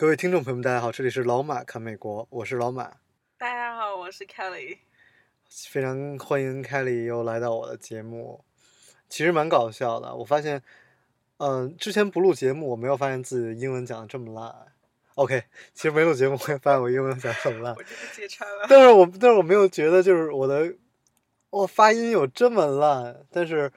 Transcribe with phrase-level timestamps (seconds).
[0.00, 2.90] 各位听众朋友们，大家好，这里是老马看美国，我是老马，
[3.36, 4.78] 大家好，我是 Kelly。
[5.68, 8.42] 非常欢迎 Kelly 又来到我的节目，
[9.10, 10.16] 其实蛮搞笑的。
[10.16, 10.62] 我发现，
[11.36, 14.72] 嗯、之前不录节目，我没有发现自己的英文讲的这么烂。
[15.16, 15.44] OK，
[15.74, 18.66] 其实没录节目，我也发现我英文讲的很烂我，真的揭穿了。
[18.70, 20.74] 但是我但是我没有觉得就是我的
[21.50, 23.70] 我发音有这么烂，但是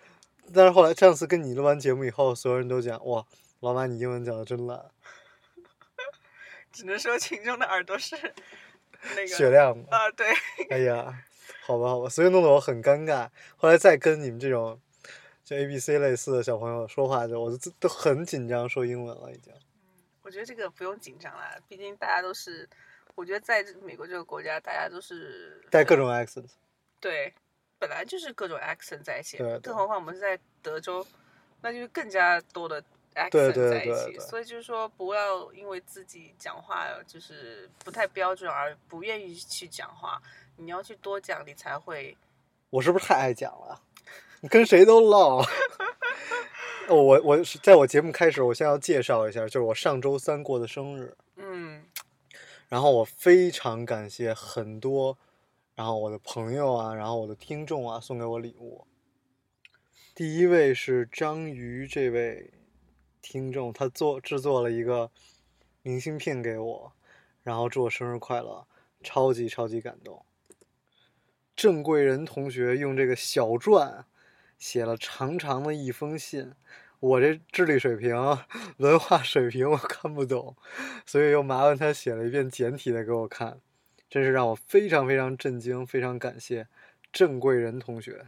[0.54, 3.26] 但是后来上次跟你录完节目以后，所有人都讲哇，
[3.60, 4.86] 老马你英文讲的真烂，
[6.74, 8.18] 只能说群众的耳朵是
[9.16, 9.72] 那个雪亮？
[9.90, 10.28] 啊，对，
[10.70, 11.24] 哎呀，
[11.62, 13.30] 好吧，好吧，所以弄得我很尴尬。
[13.56, 14.82] 后来再跟你们这种
[15.46, 19.54] 就 A B C 类似的小朋友说话，就我都都很紧张说英文了，已经。
[20.24, 22.68] 我觉得这个不用紧张啦，毕竟大家都是，
[23.14, 26.48] 我觉得在美国这个国家，大家都是带各种 accent，
[27.00, 27.34] 对，
[27.78, 31.06] 本来就是各种 accent 在一起，对对更何况我们是在德州，
[31.62, 40.22] 那就是更加多的对 accent 对在一起，对对所以就是说不要因为自己讲话就是不太标准而不愿意去讲话，
[40.58, 42.18] 你要去多讲，你才会
[42.70, 43.82] 我是不是太爱讲了？
[44.42, 45.42] 你跟谁都唠。
[46.90, 51.86] 哦我我是在我节目开始，我先要介绍一下，就是我上周三过的生日，嗯
[52.68, 55.18] 然后我非常感谢很多，
[55.76, 58.86] 然后我的朋友啊，然后我的听众啊送给我礼物。
[60.14, 62.52] 第一位是章鱼这位
[63.34, 65.10] 听众，他做制作了一个
[65.82, 66.94] 明信片给我，
[67.42, 68.68] 然后祝我生日快乐，
[69.02, 70.24] 超级超级感动。
[71.56, 74.04] 郑贵人同学用这个小篆
[74.60, 76.54] 写了长长的一封信，
[77.00, 78.16] 我这智力水平、
[78.78, 80.56] 文化水平我看不懂，
[81.04, 83.60] 所以又麻烦他写了一遍简体的给我看，
[84.08, 86.68] 真是让我非常非常震惊，非常感谢
[87.12, 88.28] 郑贵人同学。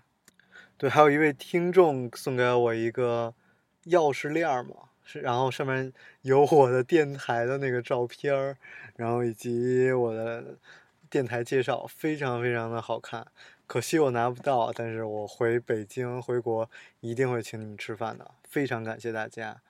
[0.77, 3.35] 对，还有一位听众送给我一个
[3.83, 5.93] 钥匙链儿嘛，是，然后上面
[6.23, 8.57] 有我的电台的那个照片儿，
[8.95, 10.57] 然后以及我的
[11.09, 13.25] 电台介绍，非常非常的好看。
[13.67, 19.61] 可惜我拿不到，但是我回北京回国一定会请你们吃饭的，非常感谢大家。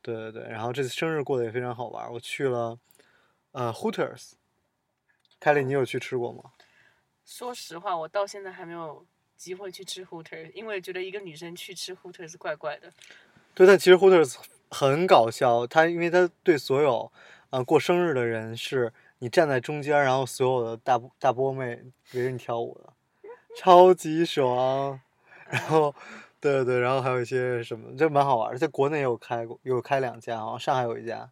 [0.00, 2.78] 对对对，然后这次生日过得也非常好玩，我去了
[3.52, 4.32] 呃 Hooters，
[5.38, 6.52] 凯莉你有去吃过吗？
[7.24, 12.92] 说实话，我到现在还没有机会去吃 Hooters，因为觉得一个女生去吃 Hooter 是怪怪的。
[13.54, 14.36] 对，但其实 Hooters
[14.72, 17.12] 很搞笑，他因为他对所有
[17.50, 21.82] 呃过生日的人是你站在中间，然后所有的大大波妹
[22.14, 22.92] 围着你跳舞的，
[23.54, 24.98] 超级爽。
[25.50, 25.94] 然后，
[26.40, 31.28] 对对对，然后还有一些什么，这蛮好玩在国内也有开过，有开两家啊，上海有一家，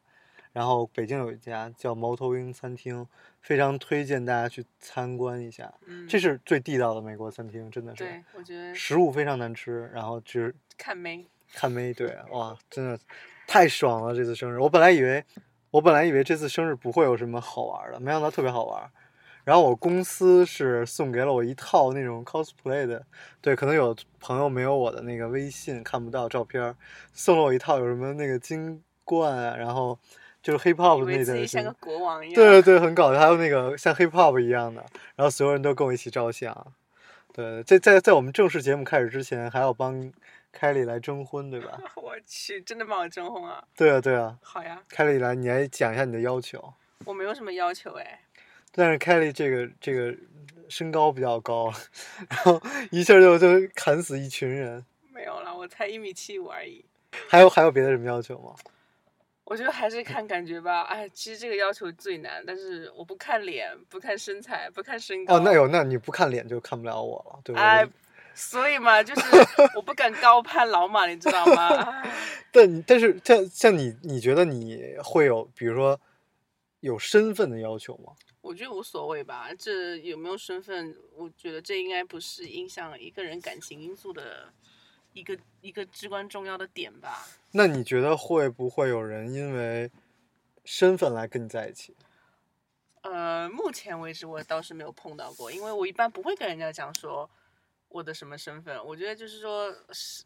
[0.52, 3.06] 然后北京有一家叫猫头鹰餐厅，
[3.40, 5.72] 非常推荐大家去参观一下。
[5.86, 8.04] 嗯，这是最地道的美国餐厅，真的是。
[8.04, 11.26] 对，我觉得食物非常难吃，然后只看妹。
[11.54, 12.98] 看妹，对，哇，真的
[13.46, 14.14] 太爽了！
[14.14, 15.24] 这次生日，我本来以为，
[15.70, 18.90] 我本来以为这次生日不会有什么好玩的，没想到特别好玩。
[19.42, 23.04] 然后我公司是送给了我一套那种 cosplay 的，
[23.40, 26.76] 对，可能有朋友没有我的那个微信看不到照片，
[27.12, 29.98] 送了我一套有什么那个金冠啊，然后
[30.42, 32.34] 就是 hip 以 hop 为那个国王一样。
[32.34, 34.84] 对对对，很搞笑，还有那个像 hip hop 一样的，
[35.16, 36.54] 然后所有人都跟我一起照相。
[37.32, 40.12] 对，在在在我们正式节目开始之前，还要帮
[40.52, 41.80] 凯里来征婚，对吧？
[41.96, 43.62] 我去，真的帮我征婚啊！
[43.76, 46.72] 对啊，对啊，好呀，凯里来，你来讲一下你的要求。
[47.04, 48.20] 我没有什么要求哎。
[48.72, 50.16] 但是凯莉这个这个
[50.68, 51.72] 身高比较高，
[52.28, 52.60] 然后
[52.90, 54.84] 一下就就砍死一群人。
[55.12, 56.84] 没有了，我才一米七五而已。
[57.28, 58.54] 还有还有别的什么要求吗？
[59.44, 60.82] 我觉得还是看感觉吧。
[60.82, 65.34] 哎，其实这个要求最难，但是我不看脸，不看身材，不看身高。
[65.34, 67.60] 哦，那有那你不看脸就看不了我了，对吧？
[67.60, 67.88] 哎，
[68.34, 69.22] 所以嘛，就是
[69.76, 71.68] 我不敢高攀老马，你知道吗？
[71.68, 72.10] 哎
[72.52, 76.00] 但但是像像你，你觉得你会有，比如说
[76.80, 78.12] 有身份的要求吗？
[78.40, 84.52] 我觉得无所谓吧，这有没有身份，我觉得这应该不是影响一个人感情因素的
[85.12, 87.26] 一个一个至关重要的点吧。
[87.52, 89.90] 那你觉得会不会有人因为
[90.64, 91.94] 身份来跟你在一起？
[93.02, 97.28] 呃，目前为止我倒是没有碰到过，因为我一般不会跟人家讲说
[97.90, 98.82] 我的什么身份。
[98.84, 100.24] 我觉得就是说，是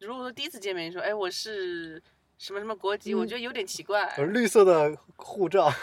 [0.00, 2.02] 如果说第一次见面说，哎，我是
[2.38, 4.12] 什么什么国籍，我嗯觉得有点奇怪。
[4.18, 5.70] 有绿色的护照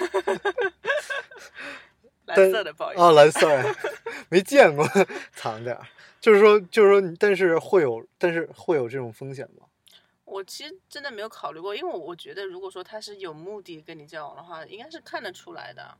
[2.25, 3.01] 蓝色的，不好意思。
[3.01, 3.63] 啊，蓝色呀，
[4.29, 4.85] 没见过，
[5.33, 5.85] 藏点儿。
[6.19, 9.65] 就是说，就是说，但是会有，但是会有这种风险吗？
[10.23, 15.97] 我其实真的没有考虑过，因为我我觉得如果说他是有目的跟你交往的话，应该是看得出来的。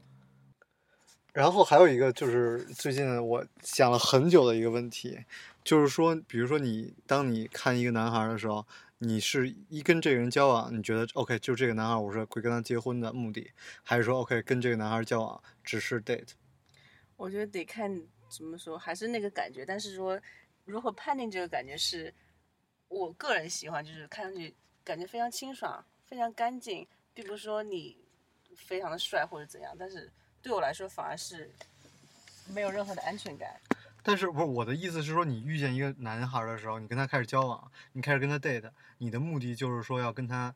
[1.33, 5.23] 然后还有一个就是最近我想了很久的一个问题，
[5.63, 8.65] 就是说，比如说你当你看一个男孩的时候，
[8.97, 13.49] 你是一跟这个人交往，你觉得 OK，就这个男孩我是会跟他结婚的目的，
[13.81, 16.31] 还是说 OK 跟这个男孩交往只是 date？
[17.15, 19.65] 我觉得得看怎么说，还是那个感觉。
[19.65, 20.19] 但是说
[20.65, 22.13] 如何判定这个感觉是，
[22.89, 27.97] 我个人喜欢，就是看上去感觉非常清爽、非常干净，并不是说你
[28.55, 29.73] 非常的帅或者怎样。
[29.79, 30.11] 但是
[30.41, 31.49] 对我来说，反而是
[32.53, 33.49] 没有任何的安全感。
[34.03, 40.53] 但是不是我的意思是说，你遇见一个男孩的时候，你跟他开始交往，你开始跟他 date，你的目的就是说要跟他，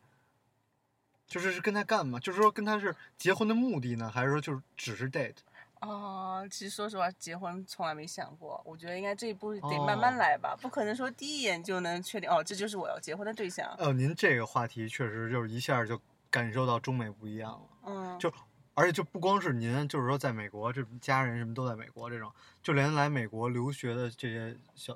[1.27, 2.19] 就是是跟他干嘛？
[2.19, 5.37] 就是说跟他是结婚的目的呢，还是说就是只是 date？
[5.81, 8.59] 哦，其实说实话，结婚从来没想过。
[8.65, 13.71] 我觉得应该这一步得慢慢哦来吧，不可能说第一眼就能确定哦，这就是我要结婚的对象。
[13.77, 16.01] 呃，您这个话题确实就是一下就
[16.31, 17.67] 感受到中美不一样了。
[17.83, 18.33] 嗯，就
[18.75, 22.31] 而且就不光是您，就是说在美国，这家人什么都在美国这种，
[22.61, 24.95] 就连来美国留学的这些小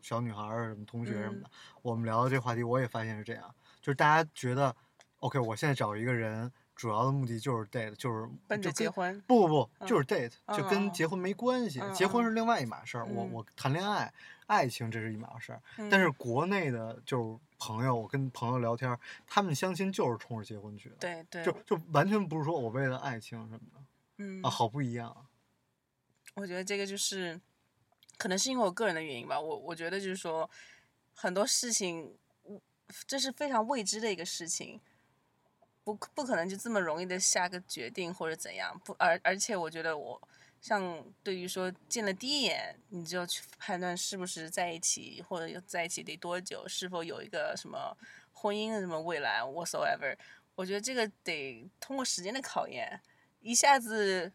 [0.00, 1.50] 小女孩儿、什么同学什么的，
[1.82, 4.74] 我们聊的这话题，我也发现是这样，就是大家觉得
[5.18, 9.20] ，OK，我现在找一个人，主要的目的就是 date，就是奔着就结婚。
[9.26, 13.04] 不不不，嗯就是 date，就跟结婚没关系，嗯结婚嗯是另外一码事儿。
[13.04, 14.12] 我嗯我谈恋爱，
[14.46, 15.60] 爱情这是一码事儿。
[15.78, 23.84] 嗯但是国内的就是朋友，我跟朋友聊天，他们相亲就是冲着结婚去的，对对，就就完全不是说我为了爱情什么的
[24.18, 25.26] 嗯啊，好不一样啊。
[26.34, 27.40] 我觉得这个就是，
[28.18, 29.40] 可能是因为我个人的原因吧。
[29.40, 30.48] 我我觉得就是说，
[31.14, 32.14] 很多事情，
[33.06, 34.80] 这是非常未知的一个事情，
[35.82, 38.78] 不不可能就这么容易的下个决定或者怎样。
[38.84, 40.20] 不，而而且我觉得我
[40.60, 47.96] 像对于说见了第一眼，你就去判断是不是在一起，或者在一起得多久，是否有一个什么
[48.32, 50.16] 婚姻的什么未来 whatsoever。
[50.54, 53.00] 我觉得这个得通过时间的考验，
[53.40, 54.32] 一下子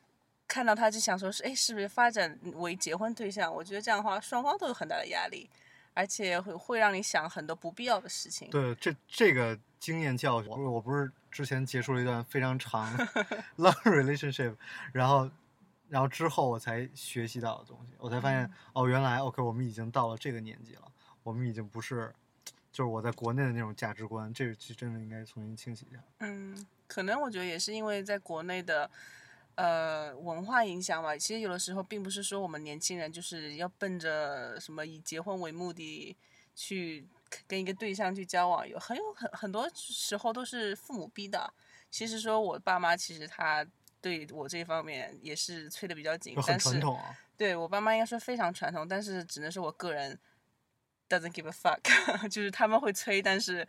[0.47, 3.53] 看到他就想说是，哎，是不是发展为结婚对象？
[3.53, 5.49] 我觉得这样的话，双方都有很大的压力，
[5.93, 8.49] 而且会会让你想很多不必要的事情。
[8.51, 13.05] 对，这这个经验教训，我我不是之前结束了一段非常长的
[13.57, 14.55] long relationship，
[14.93, 15.29] 然后
[15.91, 20.89] 然后之后我才学习到的东西，我才发现、嗯哦，原来 OK，我们已经到了这个年纪了，
[21.21, 22.09] 我们已经不是
[22.71, 26.01] 就是我在国内的那种价值观，这个是真的应该重新清洗一下。
[26.19, 28.89] 嗯，可能我觉得也是因为在国内的
[29.55, 31.17] 呃文化影响吧。
[31.17, 36.15] 其实有的时候并不是说我们年轻人就是要奔着什么以结婚为目的
[36.55, 37.05] 去
[37.45, 41.53] 跟一个对象去交往，有很有很很多时候都是父母逼的。
[41.89, 43.67] 其实说我爸妈其实他
[44.01, 46.81] 对我这方面也是催的比较紧但是
[47.37, 50.17] 对我爸妈应该说非常传统，但是只能是我个人
[51.07, 51.79] doesn't give a fuck，
[52.29, 53.67] 就是他们会催，但是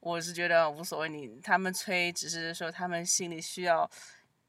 [0.00, 3.88] 我是觉得无所谓你，他们催只是说他们心里需要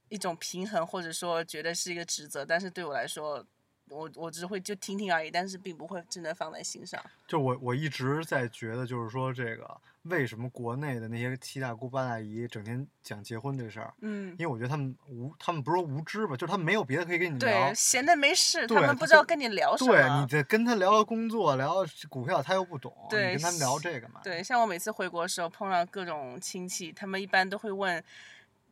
[0.10, 3.46] 一种平衡，或者说觉得是一个职责，但是对我来说，
[3.90, 7.04] 我我只会就听听而已，但是并不会真的放在心上。
[7.28, 17.74] 就我我一直在觉得，就是说这个为什么国内的那些七大姑八大姨整天讲结婚这事儿，嗯因，为我觉得他们无，他们不是说无知吧，就是他们没有别的可以跟你聊对，。
[17.74, 19.94] 闲的没事，他们不知道跟你聊什么。
[19.94, 24.20] 对你得跟他聊聊工作，聊聊股票，他又不懂，对你跟他们聊这个嘛？
[24.24, 28.04] 对，像我每次回国的时候碰到各种亲戚，他们一般都会问，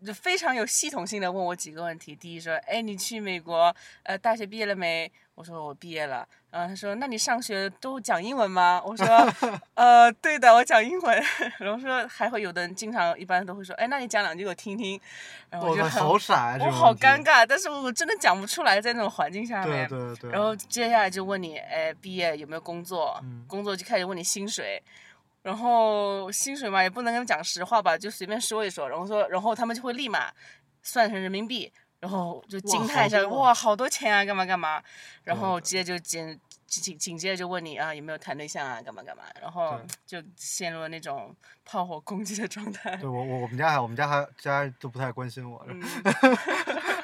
[0.06, 2.16] 就非常有系统性的问我几个问题。
[2.16, 5.12] 第一说，哎，你去美国，呃，大学毕业了没？
[5.36, 6.28] 我说我毕业了。
[6.52, 8.82] 然后他说，那你上学都讲英文吗？
[8.86, 9.06] 我说，
[9.74, 11.24] 呃，对的，我讲英文。
[11.58, 15.00] 然后说还会有的人经常一般都会说，哎，那你讲两句给我听听。
[15.50, 17.24] 然后我就很好傻我好尴。
[17.24, 19.88] 尬，但是我真的讲不出来，在那种环境下对面。
[19.88, 20.30] 对对。
[20.30, 23.18] 然后接下来就问你，哎，毕业有没有工作？
[23.24, 24.82] 嗯工作就开始问你薪水，
[25.44, 30.32] 然后薪水嘛也不能跟他们讲实话吧，就随便说一说，然后说，然后他们就会立马
[30.84, 34.82] 算成人民币，然后就惊叹一下，哇，好多钱啊，干嘛干嘛，
[35.24, 42.96] 然后对接着就紧紧紧接着就问你啊有没有谈对象啊，干嘛干嘛，然后就陷入了那种炮火攻击的状态。
[42.98, 45.82] 对 我我我们家还我们家还家都不太关心我，嗯，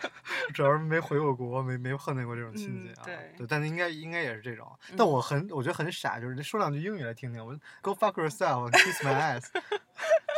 [0.54, 3.04] 主要是没回过国，没没碰见过这种亲戚啊。
[3.04, 4.68] 嗯对嗯但应该应该也是这种。
[4.96, 9.46] 但我很我觉得很傻，就是说两句英语来听听，我 Go fuck yourself, kiss my ass，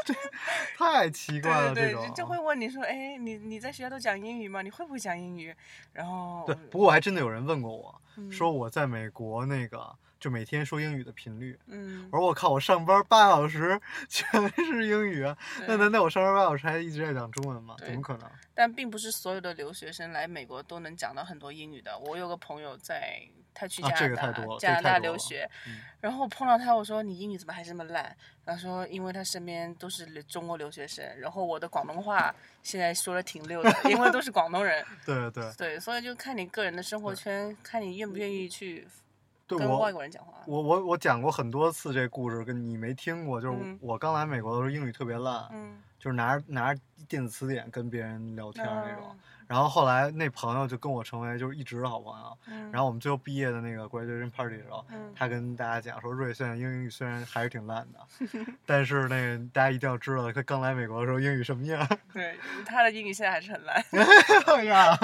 [0.78, 4.62] 太奇怪了，对对对，这种就就会问你说，哎，你你在学校都讲英语吗？
[4.62, 5.56] 你会不会讲英语？
[5.94, 6.56] 然后对。
[6.70, 11.58] 不过我还真的有人问过我，嗯说我在美国那个就每天说英语的频率。
[11.68, 17.76] 嗯我，说我靠，我上班八小时全是英语啊，那难道我上班八小时还一直在讲中文吗？
[17.80, 18.30] 怎么可能？
[18.54, 21.98] 但并不是所有的留学生来美国都能讲到很多英语的。
[22.00, 23.22] 我有个朋友在，
[23.54, 28.16] 他去加拿大，啊这个太多了加拿大留学，嗯然后我碰到他，我说你英语怎么还这么烂？
[28.46, 32.34] 他说因为他身边都是中国留学生，然后我的广东话
[32.64, 34.84] 现在说的挺溜的，因为都是广东人。
[35.06, 38.88] 对对对，所以就看你个人的生活圈，看你愿不愿意去
[39.58, 40.34] 跟外国人讲话。
[40.46, 49.06] 我我我讲过很多次这故事，跟你没听过，就是嗯我刚来美国的时候英语特别烂，嗯，就是拿着拿着电子词典跟别人聊天那种。
[49.12, 52.38] 嗯然后后来那朋友就跟我成为就是一直的好朋友。
[52.46, 58.00] 嗯，然后我们最后毕业的那个 graduation party 的时候，嗯他跟大家讲说，瑞现在英语虽然还是挺烂的，
[58.64, 61.84] 但是那个大家一定要知道，他刚来美国的时候英语什么样。
[62.14, 63.84] 对他的英语现在还是很烂。
[64.56, 64.96] 哎呀，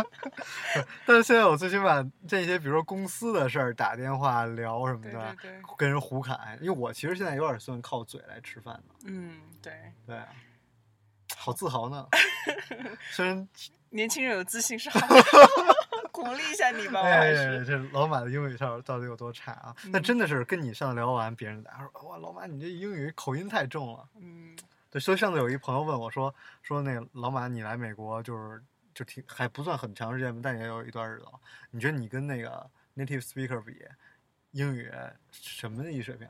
[1.08, 9.74] 但是现在我最起码这些，比如说公司的事儿，打电话聊什么对的，对对，跟人胡侃，因为我其实现在有点算靠嘴来吃饭的，嗯，对，
[10.06, 10.28] 对啊，
[11.36, 12.08] 好自豪呢。
[13.10, 13.48] 虽然
[13.90, 15.16] 年轻人有自信是好的，
[16.12, 17.66] 鼓励一下你吧，我哎呀，还是。
[17.66, 19.76] 这老马的英语到到底有多差啊？
[19.88, 24.08] 那嗯真的是跟你上次聊完，别人打说哇，老马你这英语口音太重了。
[24.20, 24.56] 嗯
[24.90, 28.62] 对，所以上次有一朋友问我说说那个老马你来美国就是
[28.94, 31.40] 就挺还不算很长时间吧，但也有一段日子了。
[31.70, 33.84] 你觉得你跟那个 native speaker 比，
[34.52, 34.90] 英语
[35.32, 36.28] 什么一水平？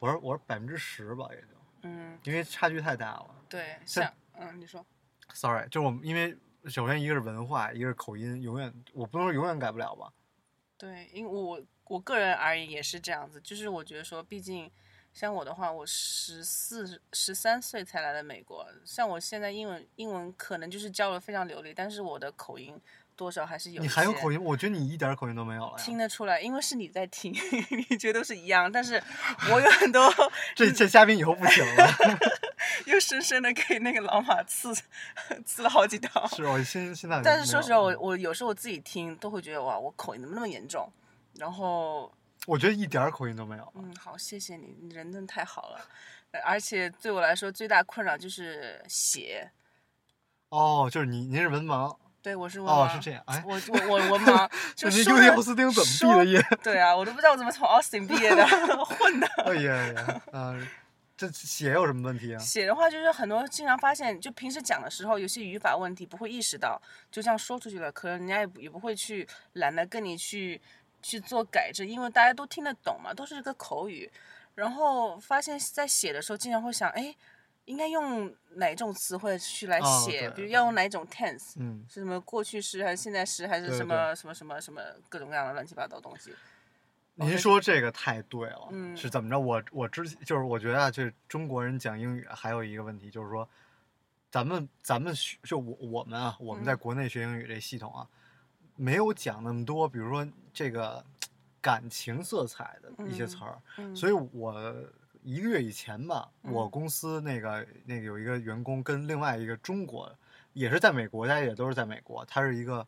[0.00, 1.46] 我说我说百分之十吧，也就
[1.82, 3.30] 嗯，因为差距太大了。
[3.48, 4.84] 对，像像嗯，你说
[5.32, 6.36] ，Sorry，就是我们因为
[6.66, 10.12] 首先一个是文化，一个是口音，永远我不能说永远改不了吧。
[10.76, 14.70] 对，因为我我个人而言也是这样子，就是我觉得说，毕竟
[15.12, 22.80] 像我的话，我十四十三岁才来的美国，像我现在英文英文可能就是教的非常流利，但是我的口音
[23.16, 23.82] 多少还是有。
[23.82, 24.30] 你还有口？
[24.30, 24.40] 音？
[24.40, 25.76] 我觉得你一点口音都没有了。
[25.78, 27.32] 听得出来，因为是你在听，
[27.90, 29.02] 你觉得都是一样，但是
[29.50, 30.08] 我有很多
[30.54, 31.88] 这这嘉宾以后不请了。
[32.98, 34.74] 又 深深的给那个老马刺
[35.44, 36.26] 刺了好几刀。
[36.28, 37.20] 是我现现在。
[37.22, 40.90] 但是说实话，我我有时候我自己听都会觉得哇，我口音怎么那么严重？
[41.36, 42.12] 然后
[42.46, 43.72] 我觉得一点儿口音都没有。
[43.76, 45.80] 嗯，好，谢谢你，你人真的太好了。
[46.32, 49.48] 呃而且对我来说，最大困扰就是写。
[50.50, 51.96] 哦，就是你您是文盲。
[52.20, 52.80] 对，我是文盲。
[52.80, 56.46] 哦是这样哎我我我文盲， 就那您说着尤尼奥斯汀怎么毕的业？
[56.62, 58.44] 对啊，我都不知道我怎么从 Austin 毕业的，
[58.84, 59.26] 混的。
[59.44, 60.56] 哎呀呀，啊，
[61.18, 62.38] 这写有什么问题啊？
[62.38, 70.60] 写的话就是很多，经常发现，就平时讲的时候，有些语法问题不会意识到，就这样说出去了，可能人家也不也不会去懒得跟你去
[71.02, 74.08] 去做改正，因为大家都听得懂嘛，都是一个口语。
[74.54, 77.12] 然后发现在写的时候，经常会想，哎，
[77.64, 80.28] 应该用哪种词汇去来哦写？
[80.28, 86.32] 对比如要用哪种 tense，嗯，是什么过去式还是现在时还是什么什么什么什么各种各样的乱七八糟东西。
[87.26, 88.96] 您说这个太对了，嗯。
[88.96, 89.38] 是怎么着？
[89.38, 93.48] 我我之就是我觉得啊，这中国人讲英语还有一个问题就是说，
[94.30, 96.78] 咱们咱们学就我我们啊，我们在嗯。
[96.78, 98.06] 国内学英语这系统啊，
[98.76, 101.04] 没有讲那么多，比如说这个
[101.60, 104.74] 感情色彩的一些词儿，嗯，所以我
[105.22, 106.70] 一个月以前吧，我嗯。
[106.70, 110.10] 公司那个那个有一个员工跟另外一个中国，
[110.52, 112.86] 也是在美国，大家也都是在美国，他是一个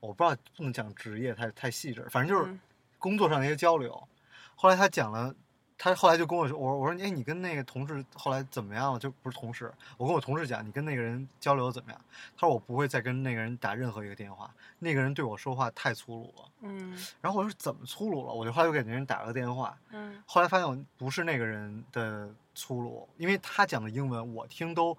[0.00, 2.60] 我不知道不能讲职业，太太细致，反正就是嗯
[3.02, 4.08] 工作上的一些交流。
[4.54, 5.34] 后来他讲了。
[5.78, 8.98] 他后来就跟我说：“我说我说，哎，你跟那个同事后来怎么样了？
[9.00, 12.00] 就不是同事，我跟我同事讲，你跟那个人交流怎么样？
[12.36, 16.48] 他说我不会再跟那个人打任何一个电话，那个人对我说话太粗鲁了。
[16.60, 18.32] 嗯然后我说怎么粗鲁了？
[18.32, 24.96] 我就后来又给那人打了个电话，嗯后来发现我不是那个人的粗鲁，因为他讲的英文我听都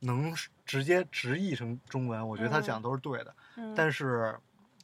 [0.00, 0.34] 能
[0.66, 3.32] 直接直译成中文，我觉得他讲的都是对的。
[3.54, 4.36] 嗯，但是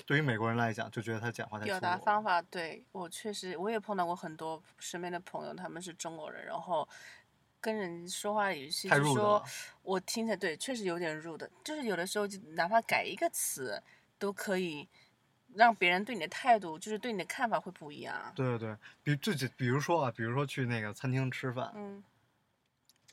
[0.07, 1.81] 对于美国人来讲，就觉得他讲话太粗表。
[1.81, 6.89] 达方法，对我确实我也碰到过很多身边的朋友，他们是中国人，然后
[7.61, 9.45] 跟人说话语气太就说，
[9.83, 13.83] 我听起来对，确实有点 rude，就是有的时候就哪怕改一个词
[14.19, 14.89] 都可以
[15.55, 18.33] 让别人对你的态度，就是对你的看法会不一样。
[18.35, 22.03] 对对对，比自己比如说啊，比如说去那个餐厅吃饭、嗯，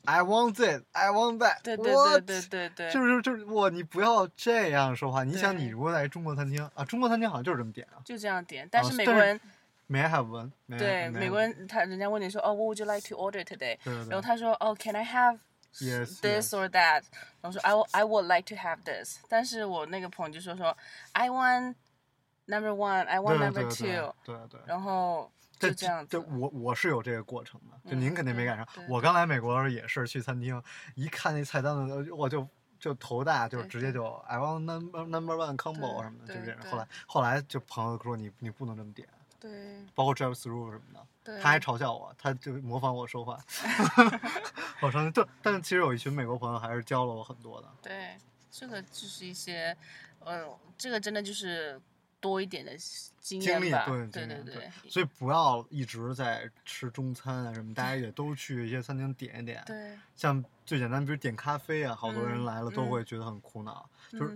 [0.04, 5.24] i want this, I want that，对对对对对对，就是就是哇，你不要这样说话。
[5.24, 8.00] 你想，你如果在中国餐厅啊，中国餐厅好像就是这么点啊。
[8.04, 8.66] 就这样点。
[8.70, 9.38] 但是是美国人
[9.88, 13.78] May I have I- 对美国人，他人家问你说哦，What would you like to order today？
[13.82, 15.38] 对对对然后他说哦，Can I have
[15.78, 17.02] this or that？
[17.40, 19.18] 然后说 I I would like to have this。
[19.28, 20.76] 但是我那个朋友就说说
[21.12, 21.74] I want
[22.46, 24.14] number one, I want number two。
[24.24, 24.60] 对对对。
[24.66, 26.08] 然后这就这样子。
[26.10, 28.84] 这我我是有这个过程的，就嗯您肯定没赶上对。
[28.88, 30.62] 我刚来美国的时候也是去餐厅，
[30.94, 32.46] 一看那菜单子，我就
[32.78, 36.60] 就头大，就直接就 I want number number one combo 什么的，就这样。
[36.70, 39.08] 后来后来就朋友说你你不能这么点，
[39.40, 43.38] 对包括 drive through 什么的，对，他还嘲笑我，他就模仿我说话，
[44.80, 45.12] 好伤心。
[45.12, 47.68] 就但是其实有一群美国朋友还是教了我很多的。
[47.82, 48.16] 对，
[48.50, 49.76] 这个就是一些，
[50.20, 51.80] 嗯，这个真的就是
[52.20, 52.72] 多一点的
[53.20, 53.84] 经经历验吧。
[53.86, 59.62] 对对对对所以不要一直在吃中餐啊什么，大家也都去一些餐厅点一点。
[59.66, 63.88] 对，像最简单，比如点咖啡啊，好多人嗯来了都嗯会觉得很苦恼。
[64.10, 64.26] 就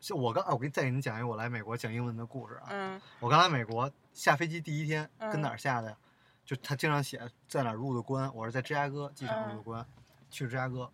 [0.00, 2.66] 是我刚，我给你再给你讲一个我来美国讲英文的故事啊。
[2.70, 5.96] 嗯我刚来美国下飞机第一天，跟嗯哪儿下的呀？
[6.44, 9.86] 就他经常写在哪儿入的关，我是在芝加哥机场入的嗯关，
[10.30, 10.90] 去芝加哥，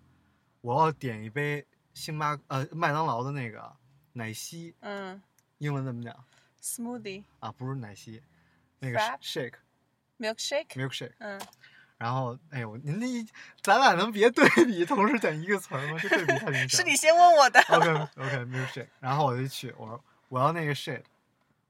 [0.60, 3.72] 我要点一杯星巴呃麦当劳的那个
[4.12, 5.20] 奶昔，嗯
[5.58, 6.14] 英文怎么讲
[6.62, 7.52] ，smoothie 啊？
[7.52, 8.22] 不是奶昔，
[8.78, 9.54] 那个 shake
[10.18, 11.12] milkshake，milkshake。
[11.18, 11.40] 嗯，
[11.98, 13.26] 然后，哎呦，您那一，
[13.62, 15.98] 咱俩能别对比，同时讲一个词儿吗？
[16.00, 16.68] 这对比太明显了。
[16.76, 17.60] 是你先问我的。
[17.60, 21.02] OK OK milkshake，然后我就去，我说我要那个 shake，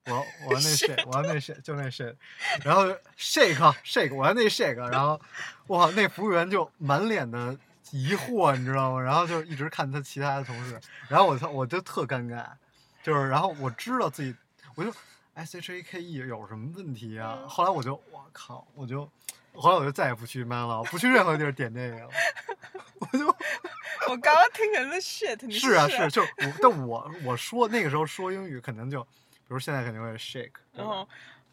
[0.07, 2.17] 我我要那 shake，我要那 shake，就那 shake，
[2.65, 5.21] 然后 shake shake，我要那 shake，然后
[5.69, 7.57] 哇，那服务员就满脸的
[7.91, 9.01] 疑惑，你知道吗？
[9.01, 12.47] 然后就一直看他其他的同事，然后我我就特尴尬，
[13.03, 14.35] 就是然后我知道自己，
[14.81, 14.91] 我就
[15.35, 17.37] S H A K E 有什么问题啊？
[17.43, 19.05] 嗯后来我就我靠，我就
[19.55, 22.09] 后来我就再也不去麦当劳，不去任何地儿点这个了，
[22.99, 23.27] 我就。
[24.09, 31.07] 我刚刚听成了 shit，你是啊，是，就我，但我我说那个时候说英语，可能就，比如现在肯定会 shake，然后，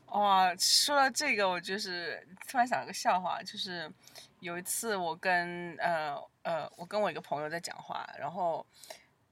[0.08, 3.92] 哇，说到这个，我就是突然想了个笑话，就是
[4.40, 8.66] 有一次我跟呃呃，我跟我一个朋友在讲话，然后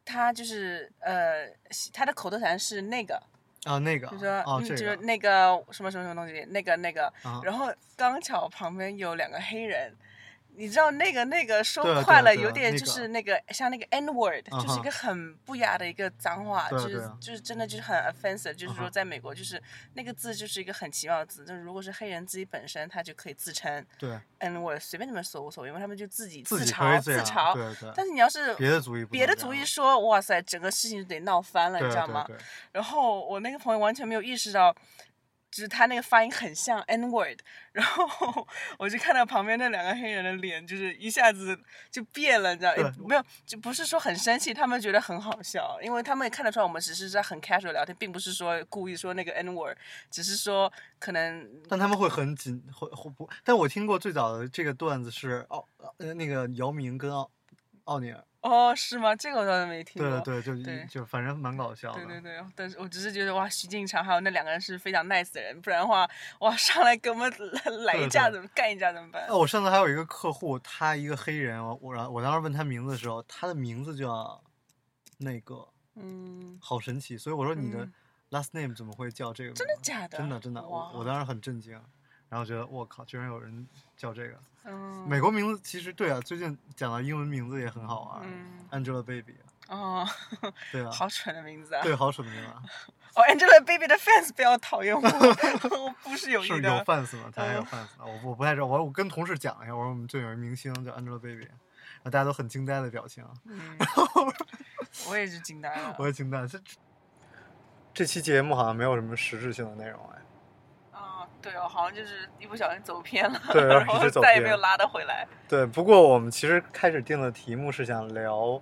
[0.04, 1.50] 他就是呃，
[1.94, 3.20] 他的口头禅是那个，
[3.66, 9.94] 啊那个，就说、哦嗯，就是，那个什么什么什么东西，那个那个，啊然后刚巧旁边有两个黑人。
[10.58, 19.62] 你知道那个那个说快了，有点就是那个像那个 N word，、就是一个很不雅的一个脏话，就是就是真的就是很 offensive，就是说在美国就是
[19.94, 27.54] 那个字就是一个很奇妙的字，就是如果是黑人自己本身他就可以自称对，N word，随便怎么说无所谓，因为他们就自己自嘲自嘲。
[27.96, 32.26] 但是你要是别的族裔别的族裔说，哇塞，整个事情就得闹翻了，你知道吗？
[32.72, 34.76] 然后我那个朋友完全没有意识到，
[35.56, 37.40] 就是他那个发音很像 N word，
[37.72, 38.46] 然后
[38.78, 41.58] 我就看到旁边那两个黑人的脸，就是一下子
[41.90, 42.76] 就变了，你知道？
[42.76, 49.78] 也没有，就不是说很生气，他们觉得很好笑，因为他们也看得出来我们只是在很 casual 聊天，并不是说故意说那个 N word，
[50.12, 53.30] 只是说可能但他们会很紧，会会不？
[53.46, 55.66] 但我听过最早的这个段子是奥
[56.00, 57.32] 呃那个姚明跟奥
[57.86, 59.16] 奥尼尔，哦是吗？
[59.16, 60.22] 这个我倒是没听过。
[60.22, 62.06] 对对，就对就反正蛮搞笑的。
[62.06, 66.08] 对对对，但是我只是觉得哇，徐静长还有那两个人是非常 nice 的人，不然的话，
[66.42, 69.26] 哇，上来给我们来来一架怎么干一架怎么办？
[69.28, 74.44] 哦，我上次还有一个客户，他一个黑人，我我然我当时问他名字的时候，他的名字叫
[75.18, 77.94] 那个，嗯，好神奇，所以我说你的嗯
[78.30, 79.54] last name 怎么会叫这个？
[79.54, 80.18] 真的假的？
[80.20, 81.82] 真的真的，我我当时很震惊，
[82.30, 84.36] 然后觉得我靠，居然有人叫这个。
[84.68, 89.36] 嗯，美国名字其实对啊，最近讲到英文名字也很好玩、嗯 a n g e l a Baby，
[89.68, 90.04] 哦，
[90.72, 91.84] 对啊，好蠢的名字啊！
[91.84, 92.64] 对，好蠢的名字啊，
[93.14, 96.84] 哦，Angelababy 的 fans 不要讨厌我， 我不是有是有意的。
[96.84, 97.32] fans 吗？
[97.32, 103.78] 他还有嗯 fans 啊，我我不太知道，我我跟同事讲了一下，我说我们这有一明星叫 Angelababy，然后大家都很惊呆的表情，嗯，
[105.08, 105.96] 我也是惊呆了。
[106.00, 106.48] 我也惊呆了。
[106.48, 106.60] 这
[107.94, 110.22] 这期节目好像没有什么实质性的内容哎。
[111.52, 115.28] 啊，对哦，好像就是一不小心走偏了，对 然后再也没有拉得回来。
[115.48, 118.62] 对，不过我们其实开始定的题目是想聊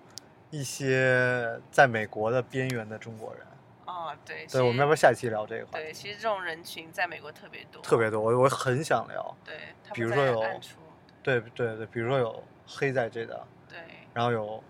[0.50, 3.46] 一些在美国的边缘的中国人。
[3.86, 4.46] 啊，对。
[4.48, 5.84] 对，我们要不要下一期聊这个话题？
[5.86, 7.82] 对，其实这种人群在美国特别多。
[7.82, 9.36] 特别多，我我很想聊。
[9.44, 9.56] 对，
[9.94, 10.44] 比如说有。
[11.22, 13.78] 对对对，比如说有黑在这的，对
[14.14, 14.62] 然后有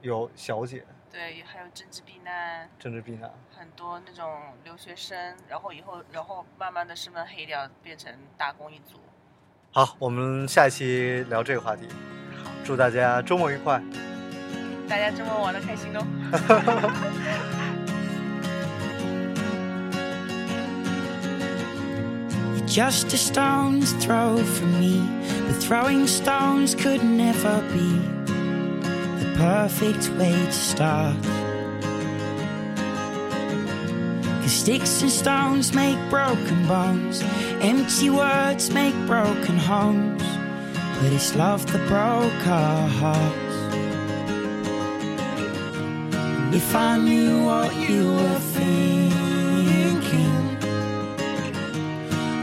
[0.00, 3.30] 有小姐对，还有政治避难，政治避难。
[3.56, 4.28] 很多那种
[4.64, 5.16] 留学生，
[5.48, 8.98] 然后以后然后慢慢的身份黑掉，变成打工一族。
[9.70, 11.86] 好，我们下一期聊这个话题。
[12.64, 13.80] 祝大家周末愉快。
[14.88, 16.04] 大家周末玩的开心哦。
[22.66, 25.06] Just a stone's throw from me,
[25.46, 28.00] but throwing stones could never be
[29.34, 31.16] perfect way to start.
[34.42, 37.22] Cause sticks and stones make broken bones,
[37.60, 40.22] empty words make broken homes.
[41.00, 43.44] But it's love that broke our hearts.
[46.54, 49.14] If I knew what you were thinking,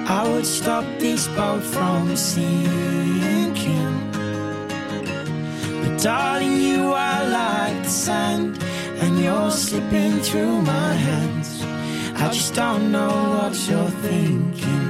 [0.08, 4.11] I would stop this boat from sinking.
[6.02, 8.58] Darling, you are like the sand,
[9.02, 11.62] and you're slipping through my hands.
[12.20, 14.81] I just don't know what you're thinking.